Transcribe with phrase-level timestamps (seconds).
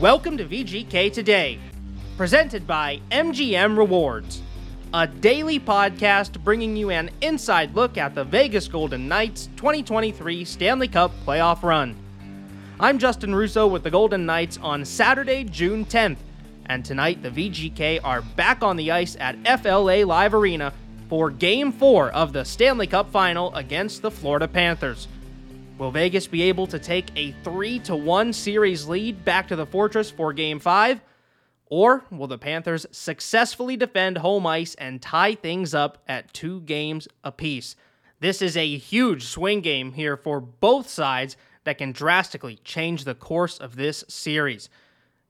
[0.00, 1.58] welcome to VGK Today,
[2.16, 4.40] presented by MGM Rewards,
[4.94, 10.88] a daily podcast bringing you an inside look at the Vegas Golden Knights 2023 Stanley
[10.88, 11.94] Cup playoff run.
[12.80, 16.16] I'm Justin Russo with the Golden Knights on Saturday, June 10th,
[16.64, 20.72] and tonight the VGK are back on the ice at FLA Live Arena
[21.10, 25.08] for Game 4 of the Stanley Cup Final against the Florida Panthers.
[25.80, 29.64] Will Vegas be able to take a 3 to 1 series lead back to the
[29.64, 31.00] Fortress for Game 5?
[31.70, 37.08] Or will the Panthers successfully defend home ice and tie things up at two games
[37.24, 37.76] apiece?
[38.20, 43.14] This is a huge swing game here for both sides that can drastically change the
[43.14, 44.68] course of this series.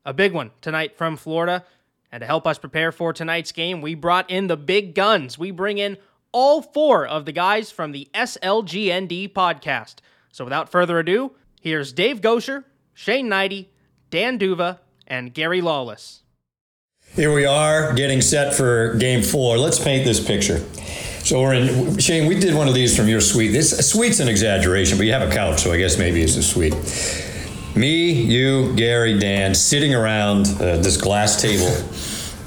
[0.04, 1.64] A big one tonight from Florida.
[2.10, 5.38] And to help us prepare for tonight's game, we brought in the big guns.
[5.38, 5.96] We bring in
[6.32, 9.98] all four of the guys from the SLGND podcast.
[10.32, 13.66] So without further ado, here's Dave Goucher, Shane Hnidy,
[14.10, 16.22] Dan D'Uva, and Gary Lawless.
[17.14, 19.58] Here we are getting set for game four.
[19.58, 20.58] Let's paint this picture.
[21.24, 23.52] So we're in, Shane, we did one of these from your suite.
[23.52, 26.42] This suite's an exaggeration, but you have a couch, so I guess maybe it's a
[26.42, 26.74] suite.
[27.76, 31.66] Me, you, Gary, Dan, sitting around uh, this glass table,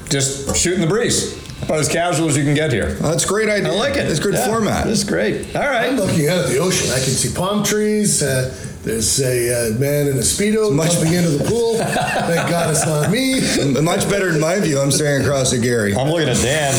[0.10, 1.43] just shooting the breeze.
[1.64, 2.94] About as casual as you can get here.
[2.96, 3.72] That's a great idea.
[3.72, 4.06] I like it.
[4.10, 4.86] It's good Yeah, format.
[4.86, 5.56] This is great.
[5.56, 5.88] All right.
[5.90, 6.92] I'm looking out at the ocean.
[6.92, 8.22] I can see palm trees.
[8.22, 11.76] Uh, there's a uh, man in a speedo much- jumping into the pool.
[11.78, 13.82] Thank God it's not me.
[13.82, 14.80] Much better in my view.
[14.80, 15.96] I'm staring across at Gary.
[15.96, 16.74] I'm looking at Dan.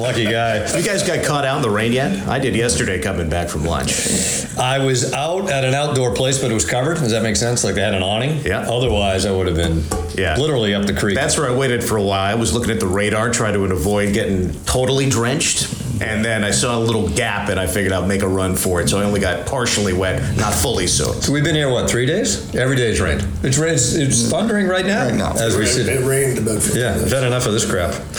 [0.00, 0.64] Lucky guy.
[0.76, 2.28] You guys got caught out in the rain yet?
[2.28, 4.46] I did yesterday coming back from lunch.
[4.58, 6.98] I was out at an outdoor place, but it was covered.
[6.98, 7.64] Does that make sense?
[7.64, 8.40] Like they had an awning?
[8.44, 8.60] Yeah.
[8.68, 9.84] Otherwise, I would have been
[10.16, 10.36] Yeah.
[10.36, 11.14] literally up the creek.
[11.14, 12.20] That's where I waited for a while.
[12.20, 15.68] I was looking at the radar, trying to avoid getting totally drenched.
[16.00, 18.80] And then I saw a little gap and I figured I'd make a run for
[18.80, 18.88] it.
[18.88, 21.24] So I only got partially wet, not fully soaked.
[21.24, 22.54] So we've been here what three days?
[22.54, 23.26] Every day's rained.
[23.42, 25.06] It's rain- it's, it's thundering right now.
[25.06, 25.32] Right now.
[25.32, 25.88] as we It, sit.
[25.88, 27.04] it rained about Yeah, minutes.
[27.04, 27.92] I've had enough of this crap.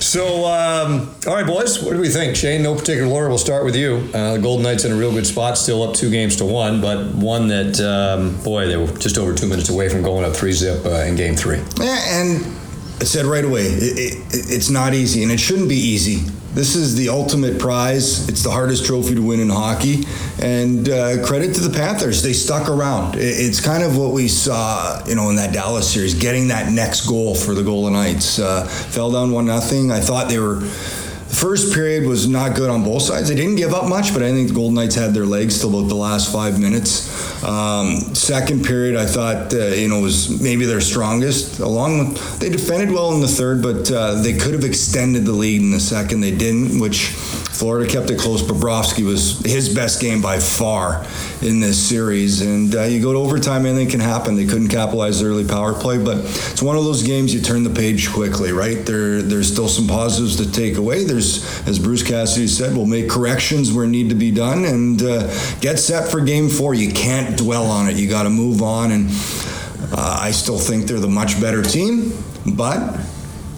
[0.00, 2.36] so, um, all right, boys, what do we think?
[2.36, 3.28] Shane, no particular order.
[3.28, 4.08] We'll start with you.
[4.12, 6.80] Uh, the Golden Knights in a real good spot, still up two games to one,
[6.80, 10.34] but one that, um, boy, they were just over two minutes away from going up
[10.34, 11.58] three zip uh, in game three.
[11.80, 12.44] Yeah, and
[13.00, 13.98] I said right away, it,
[14.32, 16.22] it, it's not easy, and it shouldn't be easy.
[16.54, 18.28] This is the ultimate prize.
[18.28, 20.04] It's the hardest trophy to win in hockey.
[20.40, 23.16] And uh, credit to the Panthers, they stuck around.
[23.18, 27.06] It's kind of what we saw, you know, in that Dallas series, getting that next
[27.06, 28.38] goal for the Golden Knights.
[28.38, 29.90] Uh, fell down one nothing.
[29.90, 30.60] I thought they were.
[31.34, 33.28] First period was not good on both sides.
[33.28, 35.76] They didn't give up much, but I think the Golden Knights had their legs till
[35.76, 37.42] about the last five minutes.
[37.42, 41.58] Um, second period, I thought uh, you know was maybe their strongest.
[41.58, 45.32] Along with they defended well in the third, but uh, they could have extended the
[45.32, 46.20] lead in the second.
[46.20, 47.12] They didn't, which
[47.54, 48.42] Florida kept it close.
[48.42, 51.06] Bobrovsky was his best game by far
[51.40, 54.34] in this series, and uh, you go to overtime, anything can happen.
[54.34, 57.62] They couldn't capitalize the early power play, but it's one of those games you turn
[57.62, 58.84] the page quickly, right?
[58.84, 61.04] There, there's still some positives to take away.
[61.04, 65.28] There's, as Bruce Cassidy said, we'll make corrections where need to be done and uh,
[65.60, 66.74] get set for Game Four.
[66.74, 67.94] You can't dwell on it.
[67.94, 69.10] You got to move on, and
[69.92, 72.12] uh, I still think they're the much better team,
[72.56, 72.98] but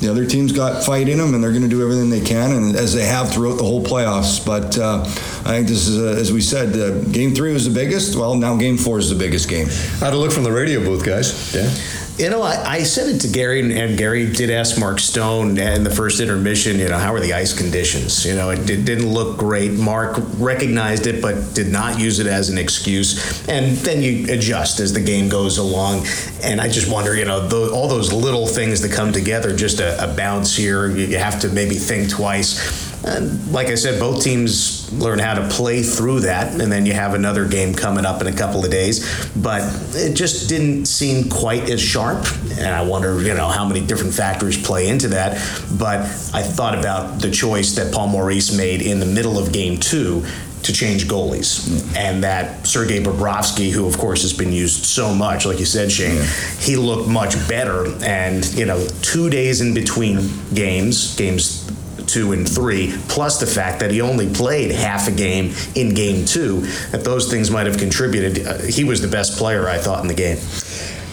[0.01, 2.53] the other team's got fight in them, and they're going to do everything they can,
[2.53, 4.45] and as they have throughout the whole playoffs.
[4.45, 7.75] But uh, I think this is, uh, as we said, uh, Game Three was the
[7.75, 8.17] biggest.
[8.17, 9.69] Well, now Game Four is the biggest game.
[10.01, 11.55] How'd it look from the radio booth, guys?
[11.55, 11.71] Yeah.
[12.19, 15.59] You know, I, I said it to Gary, and, and Gary did ask Mark Stone
[15.59, 18.25] in the first intermission, you know, how are the ice conditions?
[18.25, 19.73] You know, it, did, didn't look great.
[19.73, 23.47] Mark recognized it, but did not use it as an excuse.
[23.49, 26.07] And then you adjust as the game goes along.
[26.43, 29.81] And I just wonder, you know, tho- all those little things that come together, just
[29.81, 32.86] a, a bounce here, you have to maybe think twice.
[33.07, 36.93] And like I said, both teams learn how to play through that, and then you
[36.93, 39.31] have another game coming up in a couple of days.
[39.37, 39.63] But
[39.95, 42.27] it just didn't seem quite as sharp,
[42.59, 45.35] and I wonder, you know, how many different factors play into that.
[45.79, 46.01] But
[46.35, 50.25] I thought about the choice that Paul Maurice made in the middle of Game Two
[50.65, 51.97] to change goalies, mm.
[51.97, 55.93] and that Sergei Bobrovsky, who of course has been used so much, like you said,
[55.93, 56.27] Shane,
[56.59, 57.87] he looked much better.
[58.03, 61.71] And you know, two days in between games, games
[62.07, 66.25] two and three, plus the fact that he only played half a game in game
[66.25, 66.61] two,
[66.91, 68.47] that those things might have contributed.
[68.47, 70.39] Uh, he was the best player, I thought, in the game.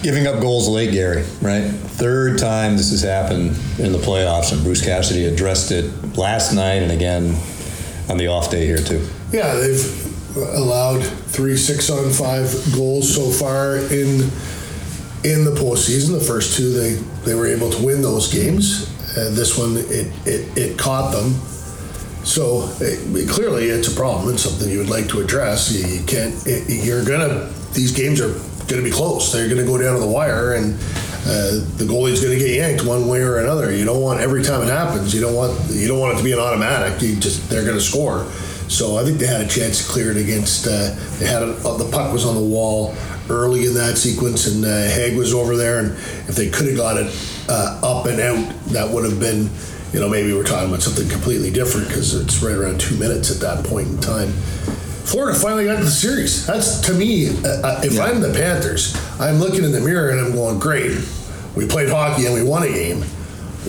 [0.04, 1.64] Giving up goals late, Gary, right?
[1.64, 6.84] Third time this has happened in the playoffs, and Bruce Cassidy addressed it last night
[6.84, 7.36] and again
[8.10, 9.08] on the off day here, too.
[9.32, 14.30] Yeah, they've allowed three six on five goals so far in
[15.24, 16.12] in the postseason.
[16.18, 16.94] The first two, they
[17.24, 18.93] they were able to win those games.
[19.16, 21.34] And this one, it it, it caught them.
[22.24, 25.72] So it, clearly, it's a problem and something you would like to address.
[25.72, 26.36] You, you can't.
[26.48, 27.52] It, you're gonna.
[27.74, 28.34] These games are
[28.84, 29.32] to be close.
[29.32, 30.74] They're to go down to the wire, and
[31.26, 33.76] uh, the goalie's to get yanked one way or another.
[33.76, 35.14] You don't want every time it happens.
[35.14, 37.02] You don't want you don't want it to be an automatic.
[37.02, 38.26] You just they're to score.
[38.74, 40.66] So I think they had a chance to clear it against.
[40.66, 42.96] Uh, they had a, the puck was on the wall
[43.30, 45.78] early in that sequence, and uh, Hague was over there.
[45.78, 45.92] And
[46.28, 49.48] if they could have got it uh, up and out, that would have been,
[49.94, 53.30] you know, maybe we're talking about something completely different because it's right around two minutes
[53.30, 54.30] at that point in time.
[55.06, 56.48] Florida finally got to the series.
[56.48, 58.06] That's to me, uh, uh if yeah.
[58.06, 60.98] I'm the Panthers, I'm looking in the mirror and I'm going, great,
[61.56, 63.04] we played hockey and we won a game.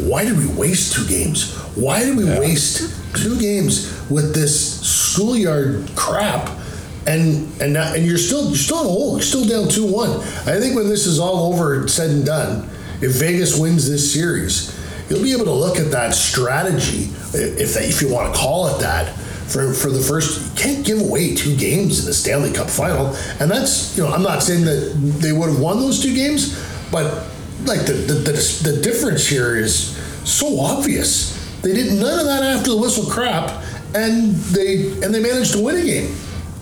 [0.09, 1.55] Why did we waste two games?
[1.77, 2.41] Why did we yeah.
[2.41, 4.74] waste two games with this
[5.15, 6.51] schoolyard crap?
[7.07, 9.13] And and and you're still you're still in hole.
[9.13, 10.11] You're still down two one.
[10.11, 12.69] I think when this is all over, said and done,
[13.03, 14.75] if Vegas wins this series,
[15.09, 18.81] you'll be able to look at that strategy, if if you want to call it
[18.81, 19.15] that,
[19.47, 20.57] for, for the first.
[20.57, 24.11] You can't give away two games in the Stanley Cup final, and that's you know
[24.11, 26.59] I'm not saying that they would have won those two games,
[26.91, 27.27] but
[27.65, 31.35] like the the, the, the difference here is so obvious.
[31.61, 33.63] They did none of that after the whistle crap,
[33.95, 36.17] and they and they managed to win a game.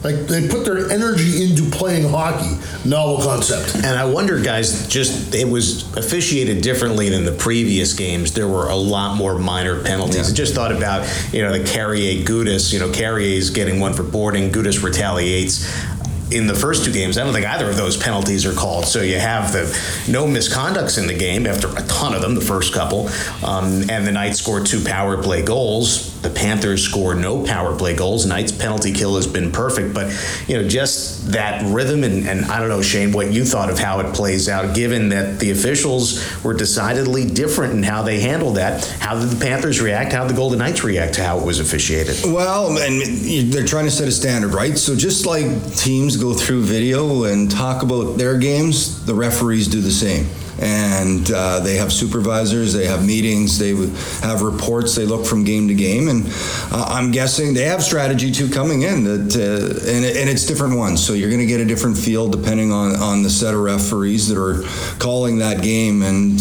[0.04, 2.58] Like they put their energy into playing hockey.
[2.84, 3.76] Novel concept.
[3.76, 8.32] And I wonder, guys, just it was officiated differently than the previous games.
[8.32, 10.28] There were a lot more minor penalties.
[10.28, 10.32] Yeah.
[10.32, 12.72] I just thought about, you know, the Carrier Gudas.
[12.72, 14.50] You know, Carrier's getting one for boarding.
[14.50, 15.70] Gudas retaliates
[16.32, 17.16] in the first two games.
[17.16, 18.86] I don't think either of those penalties are called.
[18.86, 19.66] So you have the
[20.10, 23.08] no misconducts in the game after a ton of them, the first couple,
[23.44, 26.11] um, and the Knights scored two power play goals.
[26.22, 28.26] The Panthers score no power play goals.
[28.26, 30.12] Knights penalty kill has been perfect, but
[30.46, 33.78] you know just that rhythm and, and I don't know Shane what you thought of
[33.78, 38.56] how it plays out, given that the officials were decidedly different in how they handled
[38.56, 38.84] that.
[39.00, 40.12] How did the Panthers react?
[40.12, 42.16] How did the Golden Knights react to how it was officiated?
[42.24, 44.78] Well, and they're trying to set a standard, right?
[44.78, 49.80] So just like teams go through video and talk about their games, the referees do
[49.80, 50.26] the same
[50.62, 53.70] and uh, they have supervisors, they have meetings, they
[54.26, 54.94] have reports.
[54.94, 56.24] They look from game to game, and
[56.70, 60.76] uh, I'm guessing they have strategy too coming in that, uh, and, and it's different
[60.76, 61.04] ones.
[61.04, 64.28] So you're going to get a different feel depending on on the set of referees
[64.28, 64.62] that are
[64.98, 66.40] calling that game, and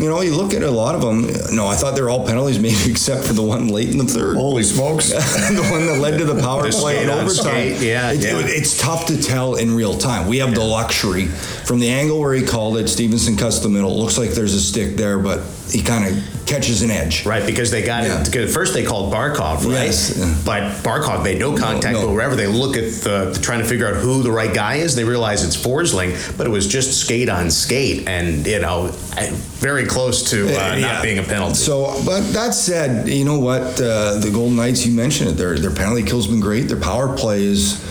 [0.00, 1.22] you know you look at a lot of them.
[1.54, 4.36] No, I thought they're all penalties, maybe except for the one late in the third.
[4.36, 5.08] Holy smokes!
[5.10, 7.76] the one that led to the power play and overtime.
[7.80, 8.38] Yeah, it, yeah.
[8.40, 10.28] It, it's tough to tell in real time.
[10.28, 10.56] We have yeah.
[10.56, 12.88] the luxury from the angle where he called it.
[12.88, 13.98] Stevenson Stephenson cuts the middle.
[13.98, 15.40] Looks like there's a stick there, but
[15.70, 17.24] he kind of catches an edge.
[17.24, 18.22] Right, because they got yeah.
[18.26, 18.48] it.
[18.48, 19.86] First, they called Barkov, right?
[19.86, 20.44] Yes.
[20.44, 21.94] But Barkov made no contact.
[21.94, 22.06] No, no.
[22.08, 24.94] But wherever they look at the trying to figure out who the right guy is,
[24.94, 26.36] they realize it's Forsling.
[26.36, 30.80] But it was just skate on skate, and you know, very close to uh, yeah.
[30.80, 31.54] not being a penalty.
[31.54, 33.80] So, but that said, you know what?
[33.80, 35.32] Uh, the Golden Knights, you mentioned it.
[35.34, 36.68] Their their penalty kill's been great.
[36.68, 37.82] Their power play is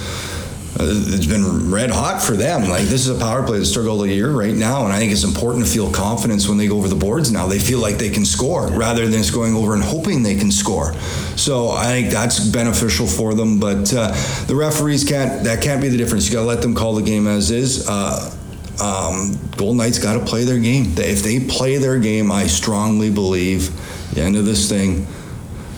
[0.80, 2.68] it's been red hot for them.
[2.70, 5.12] Like this is a power play that's struggled a year right now, and I think
[5.12, 7.31] it's important to feel confidence when they go over the boards.
[7.31, 10.36] Now they feel like they can score rather than just going over and hoping they
[10.36, 10.94] can score.
[11.36, 13.60] So I think that's beneficial for them.
[13.60, 14.12] But uh,
[14.48, 15.44] the referees can't.
[15.44, 16.28] That can't be the difference.
[16.28, 17.88] You got to let them call the game as is.
[17.88, 18.36] Uh,
[18.81, 20.94] um, Golden Knights got to play their game.
[20.98, 23.70] If they play their game, I strongly believe
[24.16, 25.06] the end of this thing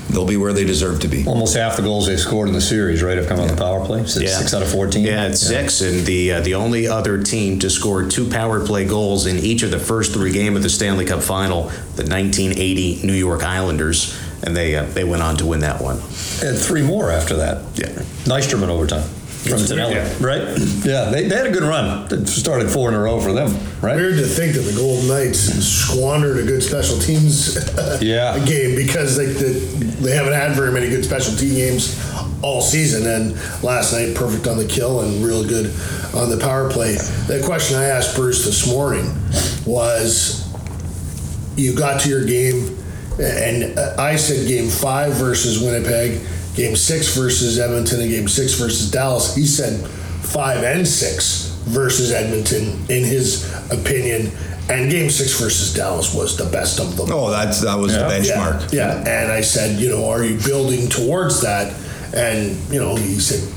[0.10, 1.26] they'll be where they deserve to be.
[1.26, 3.86] Almost half the goals they scored in the series, right, have come on the power
[3.86, 4.06] play.
[4.06, 4.38] Six, yeah.
[4.38, 5.06] six out of fourteen.
[5.06, 5.62] Yeah, it's yeah.
[5.62, 9.38] six, and the uh, the only other team to score two power play goals in
[9.38, 11.64] each of the first three games of the Stanley Cup Final,
[11.96, 15.98] the 1980 New York Islanders, and they uh, they went on to win that one.
[16.44, 17.64] And three more after that.
[17.76, 17.88] Yeah,
[18.26, 19.10] Nystrom overtime
[19.50, 20.14] from Tonelli, yeah.
[20.20, 20.42] right?
[20.84, 22.12] Yeah, they, they had a good run.
[22.12, 23.96] It started four in a row for them, right?
[23.96, 27.56] Weird to think that the Golden Knights squandered a good special teams
[28.02, 28.38] yeah.
[28.46, 32.00] game because they, they, they haven't had very many good special team games
[32.42, 33.08] all season.
[33.08, 35.68] And last night, perfect on the kill and real good
[36.16, 36.96] on the power play.
[37.28, 39.16] The question I asked Bruce this morning
[39.66, 40.46] was
[41.58, 42.78] you got to your game,
[43.20, 46.22] and I said game five versus Winnipeg
[46.56, 49.36] game six versus Edmonton and game six versus Dallas.
[49.36, 49.86] He said
[50.26, 54.32] five and six versus Edmonton in his opinion.
[54.68, 57.10] And game six versus Dallas was the best of them.
[57.12, 58.08] Oh, that's that was yeah.
[58.08, 58.74] the benchmark.
[58.74, 59.04] Yeah.
[59.04, 59.24] yeah.
[59.24, 61.72] And I said, you know, are you building towards that?
[62.16, 63.54] And, you know, he said,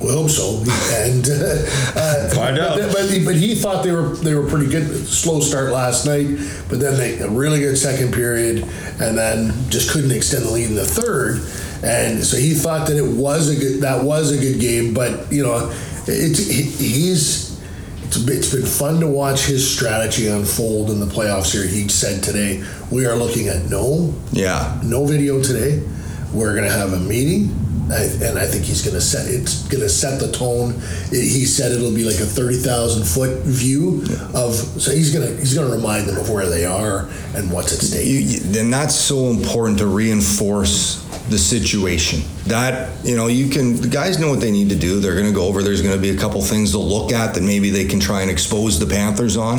[0.00, 0.62] we hope so.
[0.98, 2.78] And uh, find out.
[2.78, 5.06] But, but, but, he thought they were they were pretty good.
[5.06, 6.26] Slow start last night,
[6.68, 8.62] but then they a really good second period,
[9.00, 11.40] and then just couldn't extend the lead in the third
[11.82, 14.94] and so he thought that it was a good that was a good game.
[14.94, 15.72] But you know,
[16.06, 17.58] it's he's
[18.04, 21.66] it's, it's been fun to watch his strategy unfold in the playoffs here.
[21.66, 25.82] He said today we are looking at no yeah no video today.
[26.32, 27.54] We're going to have a meeting
[27.90, 30.74] I, and I think he's going to set it's going to set the tone.
[31.10, 34.02] It, he said it'll be like a thirty thousand foot view
[34.34, 37.50] of so he's going to he's going to remind them of where they are and
[37.50, 38.06] what's at stake.
[38.06, 42.22] You, you, then that's so important to reinforce the situation.
[42.46, 45.00] That you know, you can the guys know what they need to do.
[45.00, 45.62] They're going to go over.
[45.62, 48.22] There's going to be a couple things to look at that maybe they can try
[48.22, 49.58] and expose the Panthers on.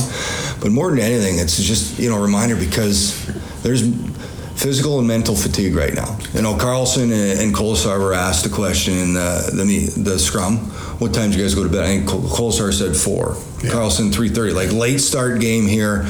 [0.61, 3.25] But more than anything, it's just you know a reminder because
[3.61, 3.83] there's
[4.59, 6.17] physical and mental fatigue right now.
[6.33, 10.57] You know, Karlsson and, and Kolesar were asked a question in the the, the scrum.
[10.99, 11.83] What time do you guys go to bed?
[11.83, 13.37] I think Kolesar said four.
[13.63, 13.71] Yeah.
[13.71, 14.51] Karlsson three thirty.
[14.53, 16.05] Like late start game here.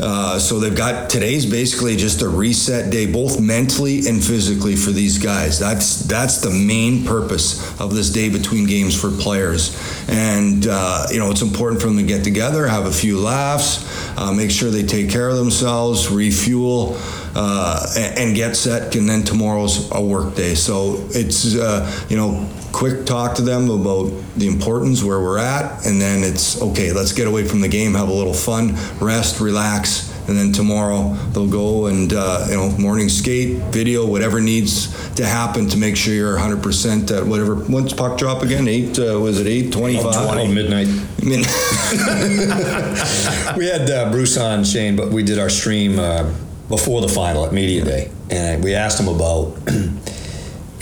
[0.00, 4.90] Uh, so they've got today's basically just a reset day, both mentally and physically for
[4.90, 5.60] these guys.
[5.60, 9.78] That's that's the main purpose of this day between games for players.
[10.08, 13.84] And uh, you know it's important for them to get together, have a few laughs,
[14.22, 16.96] uh, make sure they take care of themselves, refuel
[17.34, 18.94] uh, and, get set.
[18.94, 20.54] And then tomorrow's a work day.
[20.54, 25.84] So it's, uh, you know, quick talk to them about the importance where we're at.
[25.86, 29.40] And then it's, okay, let's get away from the game, have a little fun, rest,
[29.40, 30.11] relax.
[30.28, 35.26] And then tomorrow they'll go and, uh, you know, morning skate, video, whatever needs to
[35.26, 37.56] happen to make sure you're 100% at whatever.
[37.56, 38.68] When's puck drop again?
[38.68, 40.12] 8, uh, was it 8.25?
[40.14, 40.88] Oh, midnight.
[43.56, 46.30] we had uh, Bruce on, Shane, but we did our stream uh,
[46.68, 49.56] before the final at media day, and we asked him about.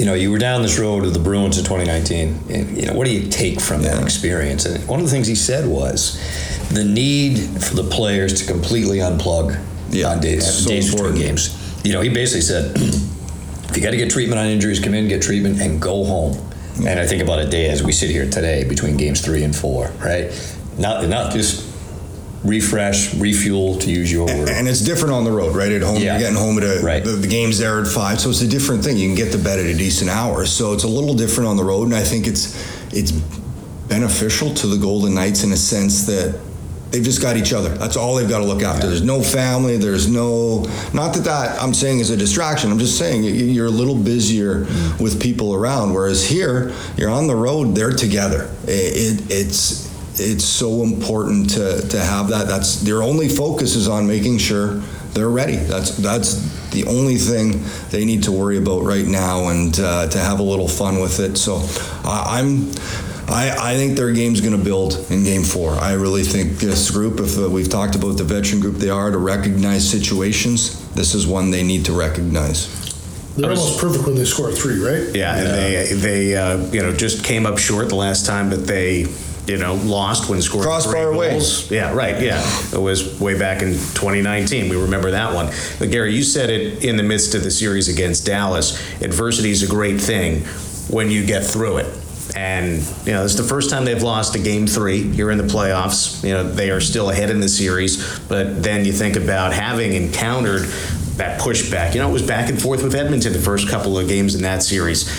[0.01, 2.45] you know, you were down this road with the Bruins in 2019.
[2.49, 4.65] And, you know, what do you take from that experience?
[4.65, 6.19] And one of the things he said was
[6.71, 11.85] the need for the players to completely unplug yeah, on days, so days between games.
[11.85, 15.07] You know, he basically said, if you got to get treatment on injuries, come in,
[15.07, 16.51] get treatment, and go home.
[16.79, 19.55] And I think about a day as we sit here today between games three and
[19.55, 20.33] four, right?
[20.79, 21.70] Not not just
[22.45, 24.49] refresh, refuel, to use your word.
[24.49, 25.71] And it's different on the road, right?
[25.71, 26.13] At home, yeah.
[26.13, 27.05] you're getting home at a, right.
[27.05, 28.97] the, the, game's there at five, so it's a different thing.
[28.97, 31.57] You can get to bed at a decent hour, so it's a little different on
[31.57, 32.57] the road, and I think it's
[32.93, 36.41] it's beneficial to the Golden Knights in a sense that
[36.91, 37.71] they've just got each other.
[37.71, 38.83] That's all they've got to look after.
[38.83, 38.91] Yeah.
[38.91, 39.77] There's no family.
[39.77, 40.63] There's no.
[40.95, 42.71] Not that that I'm saying is a distraction.
[42.71, 45.01] I'm just saying you're a little busier mm.
[45.01, 45.93] with people around.
[45.93, 47.75] Whereas here, you're on the road.
[47.75, 48.51] They're together.
[48.65, 52.47] It, it, it's it's so important to, to have that.
[52.47, 55.57] That's their only focus is on making sure they're ready.
[55.57, 60.19] That's that's the only thing they need to worry about right now, and uh, to
[60.19, 61.37] have a little fun with it.
[61.37, 61.61] So
[62.05, 62.73] uh, I'm.
[63.33, 65.75] I, I, think their game's going to build in game four.
[65.75, 69.09] I really think this group, if uh, we've talked about the veteran group they are
[69.09, 72.67] to recognize situations, this is one they need to recognize.
[73.37, 75.15] They're almost perfect when they score three, right?
[75.15, 75.39] Yeah, yeah.
[75.39, 79.07] and they they uh, you know just came up short the last time, but they
[79.51, 81.71] you know, lost when scored Crossbar three goals.
[81.71, 82.23] Yeah, right.
[82.23, 82.41] Yeah,
[82.73, 84.69] it was way back in 2019.
[84.69, 85.53] We remember that one.
[85.79, 88.81] But Gary, you said it in the midst of the series against Dallas.
[89.03, 90.45] Adversity is a great thing
[90.89, 91.97] when you get through it.
[92.37, 95.45] And you know, it's the first time they've lost a game three here in the
[95.45, 96.23] playoffs.
[96.23, 99.95] You know, they are still ahead in the series, but then you think about having
[99.95, 100.63] encountered
[101.17, 101.93] that pushback.
[101.93, 104.43] You know, it was back and forth with Edmonton the first couple of games in
[104.43, 105.11] that series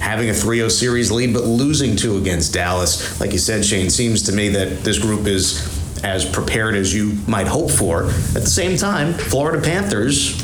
[0.00, 3.20] having a 3-0 series lead but losing two against Dallas.
[3.20, 5.72] Like you said, Shane, seems to me that this group is
[6.04, 8.04] as prepared as you might hope for.
[8.04, 10.42] At the same time, Florida Panthers,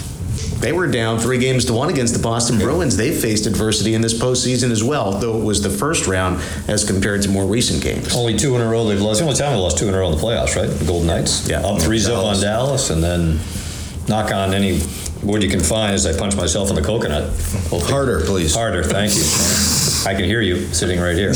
[0.61, 2.97] they were down three games to one against the Boston Bruins.
[2.97, 6.85] They faced adversity in this postseason as well, though it was the first round as
[6.85, 8.14] compared to more recent games.
[8.14, 9.21] Only two in a row they've lost.
[9.21, 10.68] The only time they lost two in a row in the playoffs, right?
[10.68, 11.49] The Golden Knights.
[11.49, 11.62] Yeah.
[11.62, 13.40] Up 3 0 on Dallas, and then
[14.09, 14.80] knock on any
[15.23, 17.25] wood you can find is I punch myself in the coconut.
[17.25, 17.81] Hopefully.
[17.91, 18.55] Harder, please.
[18.55, 19.23] Harder, thank you.
[20.11, 21.33] I can hear you sitting right here.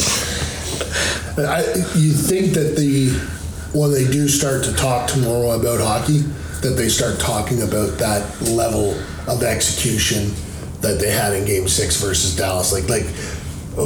[1.38, 1.61] I,
[1.95, 3.11] you think that the
[3.76, 6.19] when they do start to talk tomorrow about hockey,
[6.62, 8.95] that they start talking about that level
[9.28, 10.33] of execution
[10.81, 12.73] that they had in Game Six versus Dallas.
[12.73, 13.05] Like like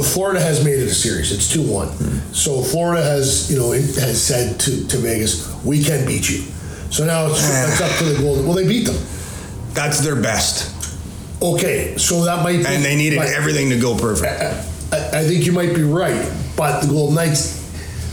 [0.05, 1.31] Florida has made it a series.
[1.31, 1.89] It's two one.
[2.33, 6.43] So Florida has you know has said to, to Vegas, we can beat you.
[6.89, 8.45] So now it's, it's up to the Golden.
[8.45, 8.95] Well, they beat them.
[9.73, 10.77] That's their best.
[11.41, 12.65] Okay, so that might be.
[12.65, 14.41] And they needed everything to go perfect.
[14.93, 17.59] I, I, think you might be right, but the Golden Knights,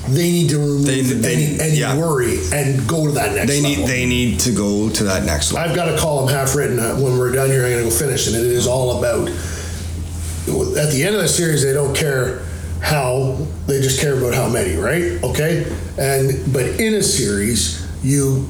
[0.08, 1.98] they need to remove they, they, any, any yeah.
[1.98, 3.84] worry and go to that next they level.
[3.84, 5.68] Need, they need to go to that next level.
[5.68, 6.78] I've got a column half written.
[6.78, 9.28] Uh, when we're done here, I'm going to go finish, and it is all about.
[9.28, 12.38] At the end of the series, they don't care
[12.80, 15.22] how they just care about how many, right?
[15.22, 18.48] Okay, and but in a series, you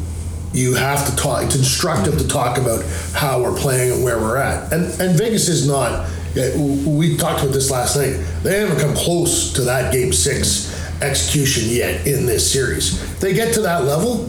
[0.52, 1.44] you have to talk.
[1.44, 4.72] It's instructive to talk about how we're playing and where we're at.
[4.72, 6.08] And and Vegas is not.
[6.34, 8.24] We talked about this last night.
[8.42, 13.02] They haven't come close to that Game Six execution yet in this series.
[13.02, 14.28] If they get to that level,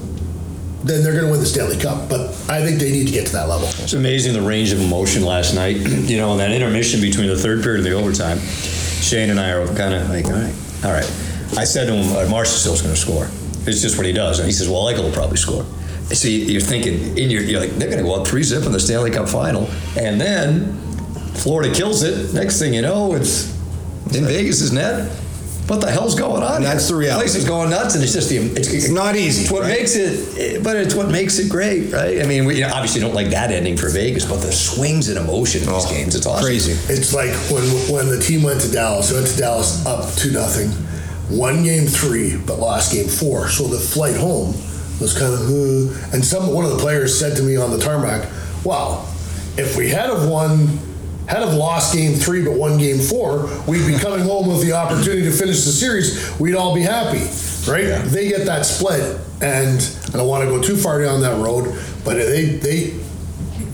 [0.84, 2.10] then they're going to win the Stanley Cup.
[2.10, 3.68] But I think they need to get to that level.
[3.68, 5.76] It's amazing the range of emotion last night.
[5.78, 8.40] you know, in that intermission between the third period and the overtime.
[8.40, 11.10] Shane and I are kind of like, all right, all right.
[11.58, 13.30] I said to him, uh, Marchessault's going to score.
[13.68, 14.40] It's just what he does.
[14.40, 15.66] And he says, well, Eichel will probably score.
[16.16, 18.72] See, you're thinking in your, you're like, they're going to go up three zip in
[18.72, 19.70] the Stanley Cup final.
[19.98, 20.74] And then
[21.36, 22.34] Florida kills it.
[22.34, 23.52] Next thing you know, it's
[24.16, 25.10] in Vegas' net.
[25.68, 26.56] What the hell's going on?
[26.58, 26.96] And that's here?
[26.98, 27.28] the reality.
[27.28, 28.38] The place is going nuts, and it's just the.
[28.38, 29.78] It's, It's not easy, It's what right?
[29.78, 32.24] makes it, but it's what makes it great, right?
[32.24, 35.10] I mean, we you know, obviously don't like that ending for Vegas, but the swings
[35.10, 36.44] in emotion in these Oh, games, it's awesome.
[36.44, 36.72] Crazy.
[36.92, 37.62] It's like when
[37.94, 39.14] when the team went to Dallas.
[39.14, 40.72] Went to Dallas up two nothing,
[41.30, 43.48] won game three, but lost game four.
[43.50, 44.56] So the flight home
[45.00, 47.80] was kind of, uh, and some one of the players said to me on the
[47.80, 48.28] tarmac,
[48.64, 49.06] "Wow,
[49.58, 50.80] if we had have won."
[51.28, 54.72] Had have lost game three but won game four, we'd be coming home with the
[54.72, 56.40] opportunity to finish the series.
[56.40, 57.20] We'd all be happy,
[57.70, 58.02] right?
[58.04, 61.80] They get that split, and I don't want to go too far down that road,
[62.04, 63.00] but they they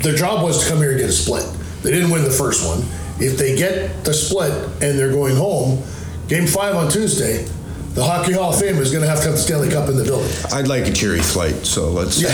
[0.03, 1.45] their job was to come here and get a split.
[1.81, 2.79] They didn't win the first one.
[3.19, 4.51] If they get the split
[4.81, 5.81] and they're going home,
[6.27, 7.47] game five on Tuesday,
[7.95, 9.95] the Hockey Hall of Fame is going to have to have the Stanley Cup in
[9.95, 10.29] the building.
[10.51, 12.17] I'd like a cheery flight, so let's.
[12.23, 12.29] and,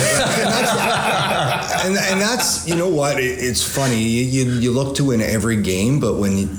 [1.95, 5.61] and that's you know what it, it's funny you, you you look to win every
[5.61, 6.49] game, but when you,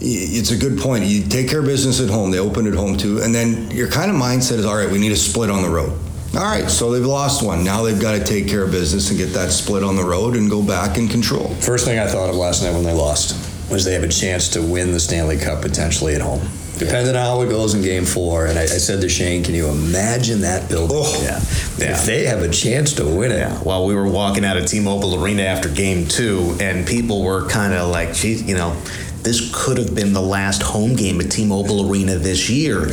[0.00, 1.04] it's a good point.
[1.04, 2.30] You take care of business at home.
[2.30, 4.90] They open at home too, and then your kind of mindset is all right.
[4.90, 5.98] We need a split on the road.
[6.36, 7.64] All right, so they've lost one.
[7.64, 10.36] Now they've got to take care of business and get that split on the road
[10.36, 11.48] and go back and control.
[11.54, 13.34] First thing I thought of last night when they lost
[13.70, 16.46] was they have a chance to win the Stanley Cup potentially at home.
[16.78, 18.46] Depending on how it goes in game four.
[18.46, 20.98] And I, I said to Shane, can you imagine that building?
[21.00, 21.20] Oh.
[21.22, 21.40] Yeah.
[21.78, 21.94] Yeah.
[21.94, 23.38] If they have a chance to win it.
[23.38, 23.62] Yeah.
[23.62, 27.74] Well, we were walking out of T-Mobile Arena after Game Two, and people were kind
[27.74, 28.74] of like, "Geez, you know,
[29.22, 32.88] this could have been the last home game at T-Mobile Arena this year."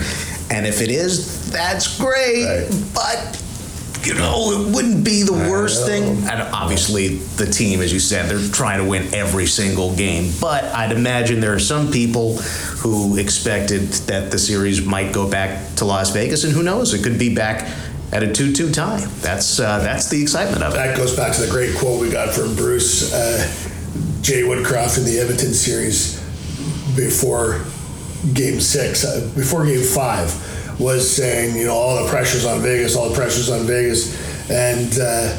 [0.52, 2.46] And if it is, that's great.
[2.46, 2.86] Right.
[2.94, 3.42] But
[4.06, 6.04] you know, it wouldn't be the worst thing.
[6.04, 10.32] And obviously, the team, as you said, they're trying to win every single game.
[10.40, 15.76] But I'd imagine there are some people who expected that the series might go back
[15.76, 17.70] to Las Vegas, and who knows, it could be back
[18.12, 19.04] at a 2-2 tie.
[19.22, 20.78] That's uh, that's the excitement of it.
[20.78, 23.52] That goes back to the great quote we got from Bruce uh,
[24.22, 26.22] Jay Woodcroft in the Edmonton series
[26.96, 27.66] before
[28.34, 30.32] game six, uh, before game five,
[30.80, 34.50] was saying, you know, all the pressure's on Vegas, all the pressure's on Vegas.
[34.50, 35.38] And uh,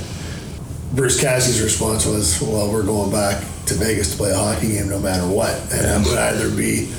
[0.95, 4.89] Bruce Cassie's response was, well, we're going back to Vegas to play a hockey game
[4.89, 5.55] no matter what.
[5.73, 6.93] And it would either be,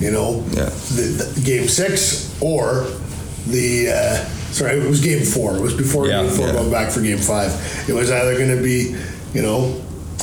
[0.00, 0.64] you know, Yeah.
[0.94, 2.86] the, the game six or
[3.46, 5.56] the, uh, sorry, it was game four.
[5.56, 6.52] It was before Yeah, game four yeah.
[6.54, 7.50] going back for game five.
[7.88, 8.96] It was either going to be,
[9.34, 9.80] you know,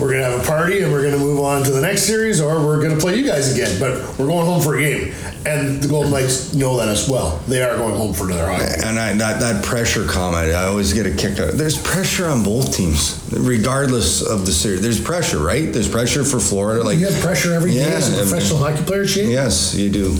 [0.00, 2.02] we're going to have a party and we're going to move on to the next
[2.04, 4.80] series or we're going to play you guys again, but we're going home for a
[4.80, 5.12] game.
[5.46, 7.38] And the Golden Knights know that as well.
[7.48, 8.84] They are going home for another hockey game.
[8.84, 11.52] And I, that, that pressure comment, I always get a kick out.
[11.54, 14.82] There's pressure on both teams, regardless of the series.
[14.82, 15.72] There's pressure, right?
[15.72, 16.82] There's pressure for Florida.
[16.82, 19.30] Like You have pressure every day Yeah, as a I mean- professional hocky player, Shane?
[19.30, 20.16] yes, you do.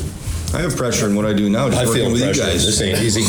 [0.53, 1.69] I have pressure in what I do now.
[1.69, 2.41] Just I working feel with pressure.
[2.41, 2.67] you guys.
[2.67, 3.21] This ain't easy.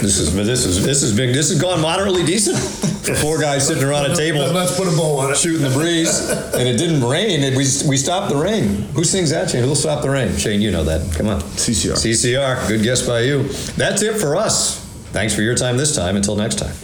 [0.00, 1.34] This is this is this is big.
[1.34, 4.96] This has gone moderately decent for four guys sitting around a table Let's put a
[4.96, 5.36] bow on it.
[5.36, 7.42] shooting the breeze, and it didn't rain.
[7.42, 8.66] It, we we stopped the rain.
[8.94, 9.62] Who sings that, Shane?
[9.64, 10.36] Who'll stop the rain?
[10.36, 11.14] Shane, you know that.
[11.16, 11.40] Come on.
[11.40, 11.94] CCR.
[11.94, 12.68] CCR.
[12.68, 13.42] Good guess by you.
[13.76, 14.78] That's it for us.
[15.12, 16.16] Thanks for your time this time.
[16.16, 16.74] Until next time.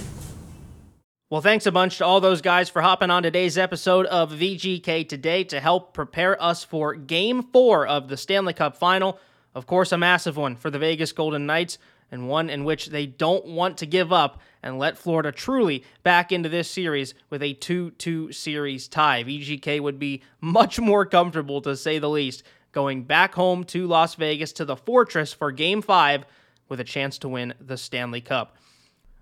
[1.31, 5.09] Well, thanks a bunch to all those guys for hopping on today's episode of VGK
[5.09, 9.19] Today to help prepare us for Game 4 of the Stanley Cup Final.
[9.55, 11.79] Of course, a massive one for the Vegas Golden Knights,
[12.11, 16.33] and one in which they don't want to give up and let Florida truly back
[16.33, 19.25] into this series with a 2 2 series tie.
[19.25, 24.15] VGK would be much more comfortable, to say the least, going back home to Las
[24.17, 26.25] Vegas to the Fortress for Game 5
[26.69, 28.57] with a chance to win the Stanley Cup.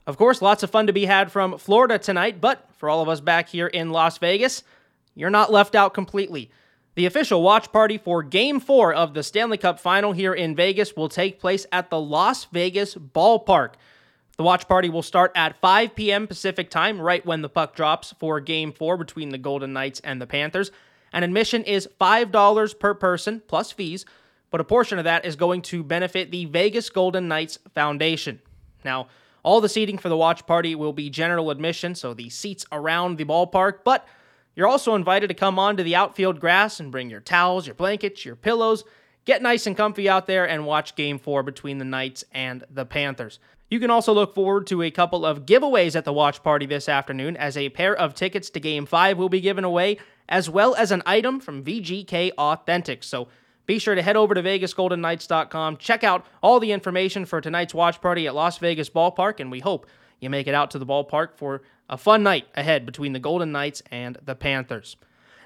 [0.06, 3.08] Of course, lots of fun to be had from Florida tonight, but for all of
[3.08, 4.64] us back here in Las Vegas,
[5.14, 6.50] you're not left out completely.
[6.94, 10.94] The official watch party for Game 4 of the Stanley Cup Final here in Vegas
[10.94, 13.72] will take place at the Las Vegas Ballpark.
[14.36, 16.26] The watch party will start at 5 p.m.
[16.26, 20.20] Pacific time, right when the puck drops for Game 4 between the Golden Knights and
[20.20, 20.70] the Panthers.
[21.14, 24.04] And admission is $5 per person, plus fees,
[24.50, 28.38] but a portion of that is going to benefit the Vegas Golden Knights Foundation.
[28.84, 29.08] Now,
[29.42, 33.16] all the seating for the watch party will be general admission, so the seats around
[33.16, 34.06] the ballpark, but
[34.54, 38.24] you're also invited to come onto the outfield grass and bring your towels, your blankets,
[38.24, 38.84] your pillows,
[39.24, 42.84] get nice and comfy out there and watch game four between the Knights and the
[42.84, 43.38] Panthers.
[43.70, 46.88] You can also look forward to a couple of giveaways at the watch party this
[46.88, 49.96] afternoon, as a pair of tickets to game five will be given away,
[50.28, 53.02] as well as an item from VGK Authentic.
[53.02, 53.28] So
[53.64, 58.00] be sure to head over to VegasGoldenKnights.com, check out all the information for tonight's watch
[58.02, 59.86] party at Las Vegas Ballpark, and we hope
[60.20, 63.52] you make it out to the ballpark for a fun night ahead between the Golden
[63.52, 64.96] Knights and the Panthers.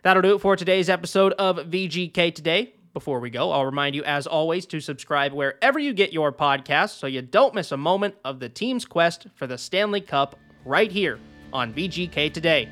[0.02, 2.74] That'll do it for today's episode of VGK Today.
[2.92, 6.98] Before we go, I'll remind you, as always, to subscribe wherever you get your podcasts
[6.98, 10.90] so you don't miss a moment of the team's quest for the Stanley Cup right
[10.90, 11.18] here
[11.52, 12.68] on VGK Today.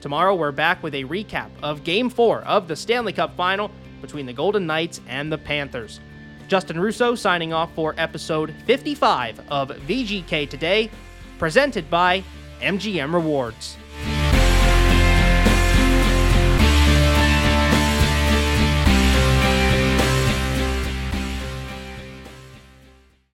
[0.00, 3.70] Tomorrow, we're back with a recap of Game 4 of the Stanley Cup final
[4.00, 6.00] between the Golden Knights and the Panthers.
[6.48, 10.90] Justin Russo signing off for episode 55 of VGK Today,
[11.38, 12.24] presented by
[12.60, 13.76] MGM Rewards.